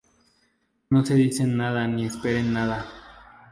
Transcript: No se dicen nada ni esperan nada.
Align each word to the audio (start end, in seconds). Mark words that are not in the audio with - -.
No 0.89 1.05
se 1.05 1.13
dicen 1.13 1.57
nada 1.57 1.85
ni 1.87 2.05
esperan 2.07 2.53
nada. 2.53 2.87